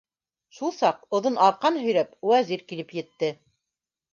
Шул 0.59 0.71
саҡ, 0.77 1.03
оҙон 1.17 1.37
арҡан 1.49 1.77
һөйрәп 1.83 2.17
Вәзир 2.31 2.67
килеп 2.73 2.95
етте. 3.03 3.31